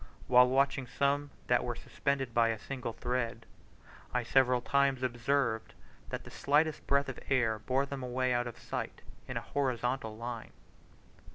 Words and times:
While 0.25 0.49
watching 0.49 0.87
some 0.87 1.29
that 1.45 1.63
were 1.63 1.75
suspended 1.75 2.33
by 2.33 2.47
a 2.47 2.57
single 2.57 2.93
thread, 2.93 3.45
I 4.15 4.23
several 4.23 4.59
times 4.59 5.03
observed 5.03 5.75
that 6.09 6.23
the 6.23 6.31
slightest 6.31 6.87
breath 6.87 7.07
of 7.07 7.19
air 7.29 7.59
bore 7.59 7.85
them 7.85 8.01
away 8.01 8.33
out 8.33 8.47
of 8.47 8.57
sight, 8.57 9.03
in 9.27 9.37
a 9.37 9.41
horizontal 9.41 10.17
line. 10.17 10.53